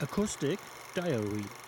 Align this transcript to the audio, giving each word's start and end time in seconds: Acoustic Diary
Acoustic 0.00 0.58
Diary 0.94 1.67